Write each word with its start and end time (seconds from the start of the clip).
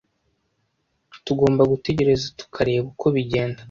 Tugomba 1.25 1.61
gutegereza 1.71 2.25
tukareba 2.39 2.85
uko 2.91 3.05
bigenda. 3.15 3.59